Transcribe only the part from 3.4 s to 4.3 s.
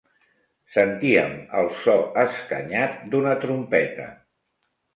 trompeta.